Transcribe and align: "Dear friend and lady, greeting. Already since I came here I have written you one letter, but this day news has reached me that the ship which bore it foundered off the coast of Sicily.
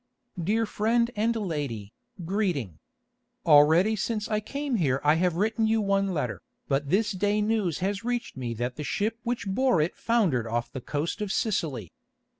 "Dear 0.43 0.65
friend 0.65 1.11
and 1.15 1.35
lady, 1.35 1.93
greeting. 2.25 2.79
Already 3.45 3.95
since 3.95 4.27
I 4.27 4.39
came 4.39 4.77
here 4.77 4.99
I 5.03 5.13
have 5.13 5.35
written 5.35 5.67
you 5.67 5.79
one 5.79 6.11
letter, 6.11 6.41
but 6.67 6.89
this 6.89 7.11
day 7.11 7.39
news 7.39 7.77
has 7.85 8.03
reached 8.03 8.35
me 8.35 8.55
that 8.55 8.77
the 8.77 8.83
ship 8.83 9.19
which 9.21 9.47
bore 9.47 9.79
it 9.79 9.95
foundered 9.95 10.47
off 10.47 10.71
the 10.71 10.81
coast 10.81 11.21
of 11.21 11.31
Sicily. 11.31 11.91